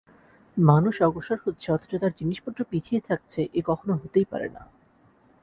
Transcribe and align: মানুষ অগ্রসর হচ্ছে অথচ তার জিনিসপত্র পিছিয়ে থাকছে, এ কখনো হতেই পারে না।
মানুষ 0.57 0.95
অগ্রসর 1.01 1.37
হচ্ছে 1.45 1.67
অথচ 1.71 1.91
তার 1.95 2.13
জিনিসপত্র 2.17 2.59
পিছিয়ে 2.63 3.01
থাকছে, 3.09 3.41
এ 3.53 3.61
কখনো 3.65 3.93
হতেই 3.93 4.25
পারে 4.25 4.47
না। 4.49 4.61